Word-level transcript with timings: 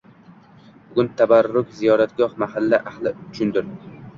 Bugun 0.87 1.11
tabarruk 1.19 1.77
ziyoratgoh 1.81 2.35
mahalla 2.45 2.83
ahli 2.93 3.17
uchundir. 3.29 3.71